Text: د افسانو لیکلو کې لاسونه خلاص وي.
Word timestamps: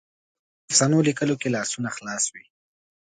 د 0.03 0.03
افسانو 0.67 1.05
لیکلو 1.07 1.35
کې 1.41 1.49
لاسونه 1.55 1.89
خلاص 1.97 2.23
وي. 2.33 2.43